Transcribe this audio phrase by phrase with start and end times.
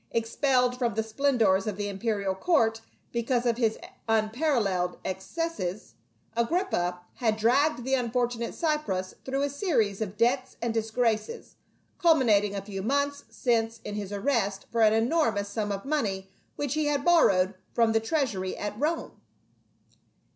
[0.09, 3.77] Expelled from the splendors of the imperial court be cause of his
[4.09, 5.93] unparalleled excesses,
[6.35, 11.55] Agrippa had dragged the unfortunate Cypros through a series of debts and disgraces,
[11.99, 16.73] culminating a few months since in his arrest for an enormous sum of money which
[16.73, 19.21] he had borrowed from the treasury at Rome.